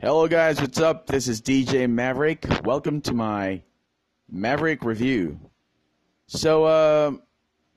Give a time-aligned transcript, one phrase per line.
[0.00, 0.60] Hello, guys.
[0.60, 1.08] What's up?
[1.08, 2.46] This is DJ Maverick.
[2.62, 3.62] Welcome to my
[4.30, 5.40] Maverick review.
[6.28, 7.12] So, uh,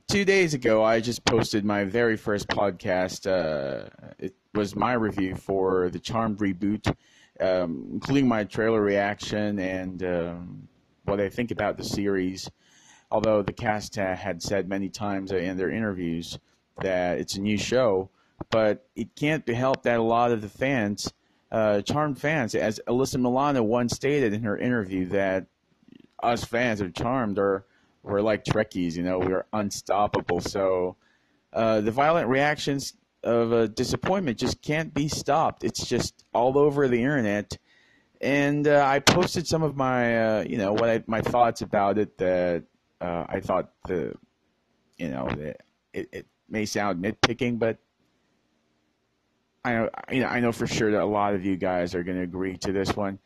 [0.08, 3.26] two days ago, I just posted my very first podcast.
[3.26, 3.90] Uh,
[4.20, 6.96] it was my review for the Charmed reboot,
[7.40, 10.68] um, including my trailer reaction and um,
[11.06, 12.48] what I think about the series.
[13.10, 16.38] Although the cast had said many times in their interviews
[16.84, 18.12] that it's a new show,
[18.52, 21.12] but it can't be helped that a lot of the fans
[21.52, 25.48] uh, Charmed fans, as Alyssa Milano once stated in her interview, that
[26.22, 27.66] us fans of Charmed are
[28.04, 30.42] we're like Trekkies, you know, we're unstoppable.
[30.42, 30.96] So
[31.54, 35.64] uh, the violent reactions of uh, disappointment just can't be stopped.
[35.64, 37.58] It's just all over the internet.
[38.20, 41.98] And uh, I posted some of my, uh, you know, what I, my thoughts about
[41.98, 42.18] it.
[42.18, 42.64] That
[43.00, 44.16] uh, I thought the,
[44.98, 45.62] you know, that
[45.94, 47.78] it, it may sound nitpicking, but
[49.64, 52.04] I know, you know, I know for sure that a lot of you guys are
[52.04, 53.20] going to agree to this one.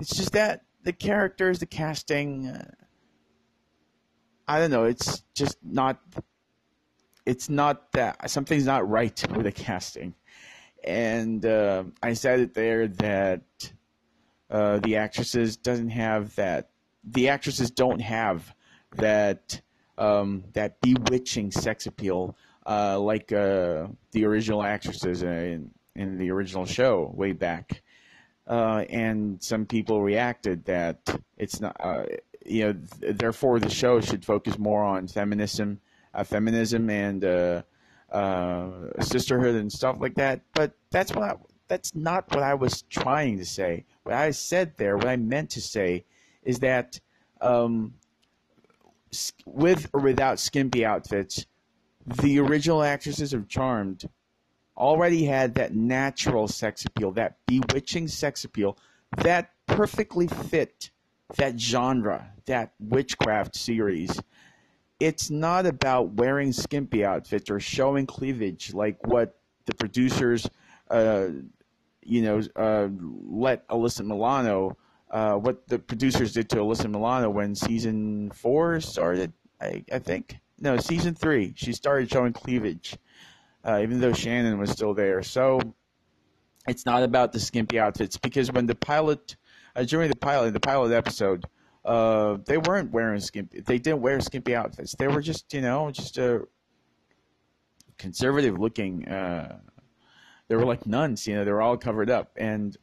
[0.00, 2.70] It's just that the characters, the casting, uh,
[4.48, 4.84] I don't know.
[4.84, 6.00] It's just not.
[7.24, 10.14] It's not that something's not right with the casting,
[10.82, 13.42] and uh, I said it there that
[14.50, 16.70] uh, the actresses doesn't have that.
[17.04, 18.52] The actresses don't have
[18.96, 19.60] that
[19.98, 26.66] um, that bewitching sex appeal uh, like uh, the original actresses in in the original
[26.66, 27.82] show way back.
[28.46, 30.98] Uh, and some people reacted that
[31.36, 32.04] it's not, uh,
[32.44, 35.80] you know, th- therefore the show should focus more on feminism,
[36.12, 37.62] uh, feminism and uh,
[38.10, 40.40] uh, sisterhood and stuff like that.
[40.54, 41.36] But that's what I,
[41.68, 43.84] that's not what I was trying to say.
[44.02, 46.04] What I said there, what I meant to say,
[46.42, 46.98] is that
[47.40, 47.94] um,
[49.46, 51.46] with or without skimpy outfits,
[52.06, 54.08] the original actresses of Charmed
[54.76, 58.76] already had that natural sex appeal, that bewitching sex appeal
[59.18, 60.90] that perfectly fit
[61.36, 64.20] that genre, that witchcraft series.
[65.00, 70.48] It's not about wearing skimpy outfits or showing cleavage like what the producers,
[70.90, 71.28] uh,
[72.02, 72.88] you know, uh,
[73.26, 74.76] let Alyssa Milano,
[75.10, 80.38] uh, what the producers did to Alyssa Milano when season four started, I, I think.
[80.58, 81.54] No, season three.
[81.56, 82.96] She started showing cleavage
[83.64, 85.22] uh, even though Shannen was still there.
[85.22, 85.60] So
[86.66, 89.36] it's not about the skimpy outfits because when the pilot,
[89.74, 91.44] uh, during the pilot, the pilot episode,
[91.84, 93.60] uh, they weren't wearing skimpy.
[93.60, 94.94] They didn't wear skimpy outfits.
[94.94, 96.46] They were just, you know, just a
[97.98, 99.08] conservative looking.
[99.08, 99.58] Uh,
[100.48, 101.44] they were like nuns, you know.
[101.44, 102.76] They were all covered up, and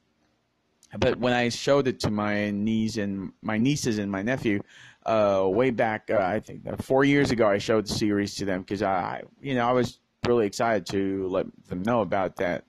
[0.97, 4.62] but when I showed it to my niece and my nieces and my nephew,
[5.06, 8.45] uh, way back, uh, I think uh, four years ago, I showed the series to
[8.45, 12.66] them because I, you know, I was really excited to let them know about that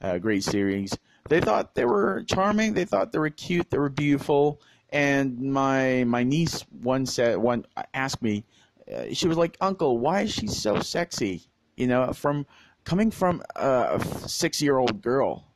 [0.00, 0.96] uh, great series.
[1.28, 2.74] They thought they were charming.
[2.74, 3.70] They thought they were cute.
[3.70, 4.60] They were beautiful.
[4.90, 8.44] And my my niece one said one asked me,
[8.92, 11.42] uh, she was like, "Uncle, why is she so sexy?"
[11.76, 12.46] You know, from
[12.84, 15.46] coming from a six year old girl.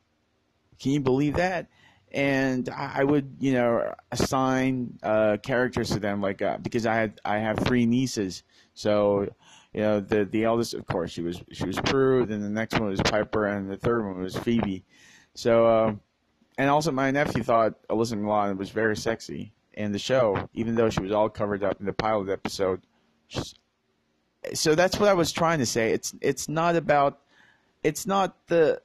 [0.79, 1.67] Can you believe that?
[2.11, 7.21] And I would, you know, assign uh, characters to them, like uh, because I had
[7.23, 8.43] I have three nieces,
[8.73, 9.29] so
[9.73, 12.25] you know, the the eldest, of course, she was she was Prue.
[12.25, 14.83] Then the next one was Piper, and the third one was Phoebe.
[15.35, 15.93] So, uh,
[16.57, 20.89] and also my nephew thought Alyssa Milano was very sexy in the show, even though
[20.89, 22.81] she was all covered up in the pilot episode.
[24.53, 25.91] So that's what I was trying to say.
[25.91, 27.19] It's it's not about
[27.83, 28.81] it's not the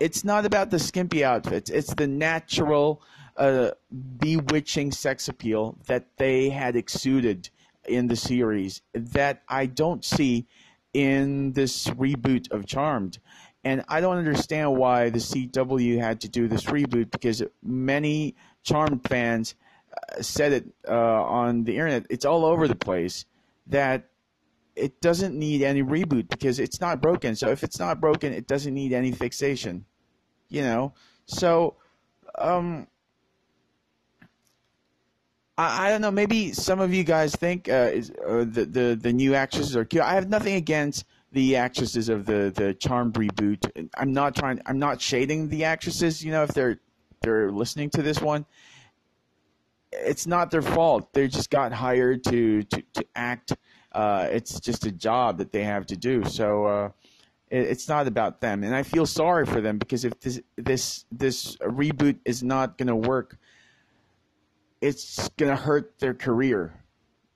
[0.00, 1.70] it's not about the skimpy outfits.
[1.70, 3.02] It's the natural,
[3.36, 3.70] uh,
[4.18, 7.48] bewitching sex appeal that they had exuded
[7.86, 10.46] in the series that I don't see
[10.92, 13.18] in this reboot of Charmed.
[13.64, 19.06] And I don't understand why the CW had to do this reboot because many Charmed
[19.08, 19.54] fans
[19.90, 22.06] uh, said it uh, on the internet.
[22.10, 23.24] It's all over the place
[23.68, 24.08] that
[24.76, 27.36] it doesn't need any reboot because it's not broken.
[27.36, 29.86] So if it's not broken, it doesn't need any fixation.
[30.48, 30.94] You know?
[31.26, 31.76] So,
[32.38, 32.86] um,
[35.56, 36.10] I, I don't know.
[36.10, 39.84] Maybe some of you guys think uh, is, uh, the, the the new actresses are
[39.84, 40.02] cute.
[40.02, 43.88] I have nothing against the actresses of the the Charmed reboot.
[43.96, 44.60] I'm not trying.
[44.66, 46.24] I'm not shading the actresses.
[46.24, 46.80] You know, if they're
[47.22, 48.46] they're listening to this one,
[49.92, 51.12] it's not their fault.
[51.12, 53.52] They just got hired to to, to act.
[53.92, 56.24] Uh, it's just a job that they have to do.
[56.24, 56.90] So uh,
[57.48, 61.04] it, it's not about them, and I feel sorry for them because if this this
[61.12, 63.38] this reboot is not going to work
[64.84, 66.74] it's going to hurt their career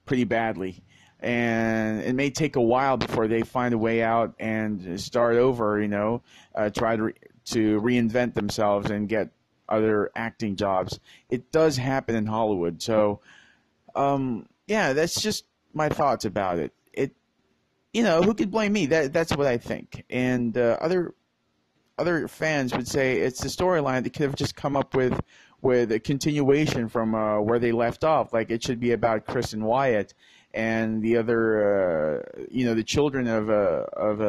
[0.04, 0.84] pretty badly.
[1.18, 5.80] And it may take a while before they find a way out and start over,
[5.80, 6.22] you know,
[6.54, 7.14] uh, try to, re-
[7.46, 9.30] to reinvent themselves and get
[9.66, 11.00] other acting jobs.
[11.30, 12.82] It does happen in Hollywood.
[12.82, 13.20] So,
[13.94, 16.74] um, yeah, that's just my thoughts about it.
[16.92, 17.16] It,
[17.94, 18.86] you know, who could blame me?
[18.86, 20.04] That that's what I think.
[20.10, 21.14] And uh, other
[21.98, 25.18] other fans would say it's the storyline that could have just come up with
[25.60, 28.32] with a continuation from uh, where they left off.
[28.32, 30.14] Like it should be about Chris and Wyatt
[30.54, 34.20] and the other, uh, you know, the children of uh, of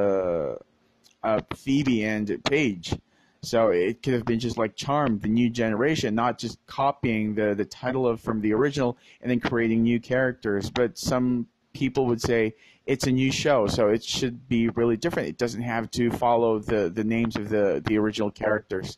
[1.24, 2.96] uh, Phoebe and Paige.
[3.42, 7.54] So it could have been just like Charmed, the new generation, not just copying the
[7.56, 10.70] the title of from the original and then creating new characters.
[10.70, 12.56] But some people would say
[12.86, 15.30] it's a new show, so it should be really different.
[15.30, 18.98] It doesn't have to follow the the names of the the original characters.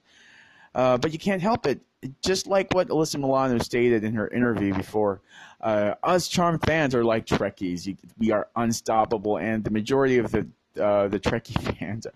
[0.74, 1.82] Uh, but you can't help it.
[2.24, 5.22] Just like what Alyssa Milano stated in her interview before,
[5.62, 7.86] uh, us Charm fans are like Trekkies.
[7.86, 10.48] You, we are unstoppable, and the majority of the
[10.82, 12.08] uh, the Trekkie fans,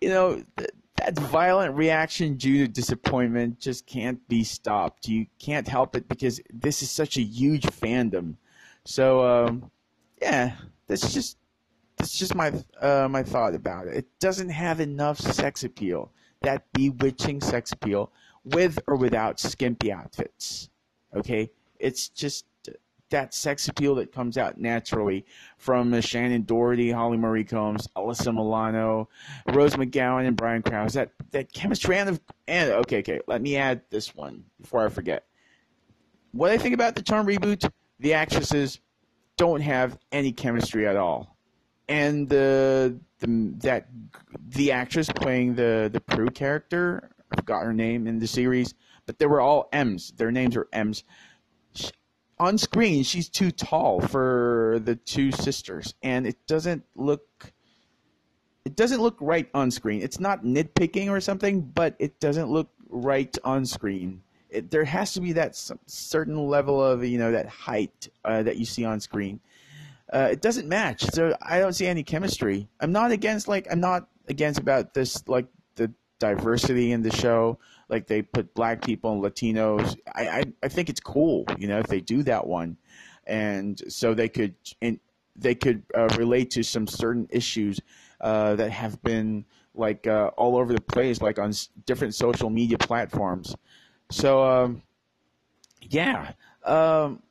[0.00, 5.06] you know, th- that violent reaction due to disappointment just can't be stopped.
[5.06, 8.34] You can't help it because this is such a huge fandom.
[8.84, 9.70] So, um,
[10.20, 10.54] yeah,
[10.88, 11.36] that's just
[11.96, 13.96] that's just my uh, my thought about it.
[13.96, 16.10] It doesn't have enough sex appeal
[16.42, 18.12] that bewitching sex appeal
[18.44, 20.70] with or without skimpy outfits.
[21.14, 21.50] Okay?
[21.78, 22.44] It's just
[23.10, 25.24] that sex appeal that comes out naturally
[25.56, 29.08] from uh, Shannen Doherty, Holly Marie Combs, Alyssa Milano,
[29.52, 30.94] Rose McGowan, and Brian Krause.
[30.94, 33.20] That that chemistry and, and okay, okay.
[33.26, 35.24] Let me add this one before I forget.
[36.32, 37.68] What I think about the Charm reboot,
[38.00, 38.80] the actresses
[39.36, 41.36] don't have any chemistry at all,
[41.88, 43.88] and the the that
[44.48, 48.74] the actress playing the the Prue character, I forgot her name in the series,
[49.06, 50.12] but they were all M's.
[50.16, 51.04] Their names are M's.
[51.72, 51.90] She,
[52.38, 57.52] on screen, she's too tall for the two sisters, and it doesn't look.
[58.64, 60.02] It doesn't look right on screen.
[60.02, 64.22] It's not nitpicking or something, but it doesn't look right on screen.
[64.50, 65.56] It, there has to be that
[65.86, 69.40] certain level of you know that height uh, that you see on screen
[70.12, 71.04] uh, it doesn't match.
[71.12, 72.68] So I don't see any chemistry.
[72.80, 75.46] I'm not against like I'm not against about this like
[75.76, 77.58] the diversity in the show.
[77.88, 79.96] Like they put black people and Latinos.
[80.14, 81.44] I I, I think it's cool.
[81.58, 82.76] You know if they do that one,
[83.26, 84.98] and so they could and
[85.36, 87.80] they could uh, relate to some certain issues
[88.20, 89.44] uh, that have been
[89.74, 91.52] like uh, all over the place, like on
[91.86, 93.54] different social media platforms.
[94.10, 94.82] So um,
[95.82, 96.32] yeah.
[96.64, 97.22] Um,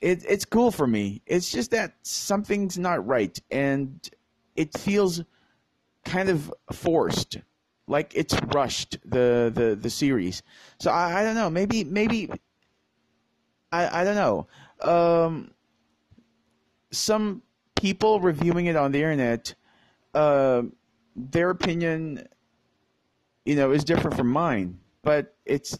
[0.00, 1.22] it, it's cool for me.
[1.26, 4.08] It's just that something's not right, and
[4.56, 5.22] it feels
[6.04, 7.38] kind of forced,
[7.86, 10.42] like it's rushed the the the series.
[10.78, 11.50] So I, I don't know.
[11.50, 12.30] Maybe maybe
[13.72, 14.46] I I don't know.
[14.82, 15.50] Um,
[16.90, 17.42] some
[17.76, 19.54] people reviewing it on the internet,
[20.14, 20.62] uh,
[21.14, 22.26] their opinion,
[23.44, 25.78] you know, is different from mine, but it's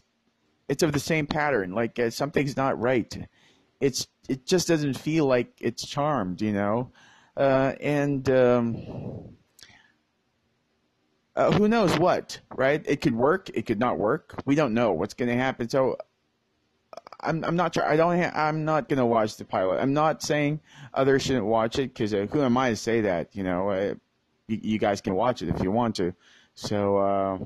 [0.69, 1.73] it's of the same pattern.
[1.73, 3.27] Like uh, something's not right
[3.81, 6.91] it's it just doesn't feel like it's charmed, you know,
[7.35, 9.35] uh, and um,
[11.35, 12.83] uh, who knows what, right?
[12.87, 14.41] It could work, it could not work.
[14.45, 15.67] We don't know what's going to happen.
[15.67, 15.97] So
[17.21, 17.85] I'm I'm not sure.
[17.85, 18.21] I don't.
[18.21, 19.79] Ha- I'm not going to watch the pilot.
[19.79, 20.59] I'm not saying
[20.93, 23.35] others shouldn't watch it because uh, who am I to say that?
[23.35, 23.93] You know, uh,
[24.47, 26.13] you, you, guys can watch it if you want to.
[26.55, 26.97] So.
[26.97, 27.37] Uh,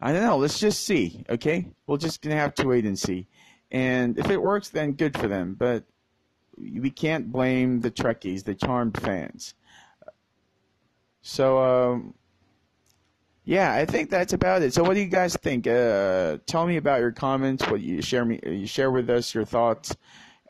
[0.00, 0.36] I don't know.
[0.36, 1.24] Let's just see.
[1.28, 3.26] Okay, we're just gonna have to wait and see.
[3.70, 5.54] And if it works, then good for them.
[5.58, 5.84] But
[6.56, 9.54] we can't blame the Trekkies, the Charmed fans.
[11.22, 12.14] So, um,
[13.44, 14.74] yeah, I think that's about it.
[14.74, 15.66] So, what do you guys think?
[15.66, 17.66] Uh, tell me about your comments.
[17.68, 19.96] What you share me, you share with us your thoughts,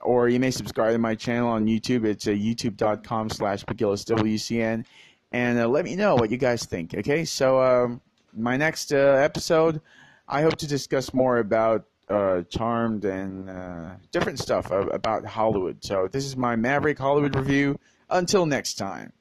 [0.02, 2.04] or you may subscribe to my channel on YouTube.
[2.04, 4.84] It's uh, youtube.com/slash WCN,
[5.32, 6.94] and uh, let me know what you guys think.
[6.94, 8.00] Okay, so um,
[8.37, 9.80] my next uh, episode,
[10.28, 15.84] I hope to discuss more about uh, Charmed and uh, different stuff about Hollywood.
[15.84, 17.78] So this is my Maverick Hollywood review.
[18.10, 19.12] Until next time.